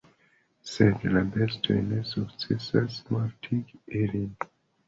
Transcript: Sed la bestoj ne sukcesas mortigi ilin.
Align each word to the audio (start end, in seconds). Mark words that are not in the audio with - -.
Sed 0.69 1.03
la 1.15 1.21
bestoj 1.35 1.77
ne 1.91 1.99
sukcesas 2.13 2.97
mortigi 3.13 3.81
ilin. 4.05 4.29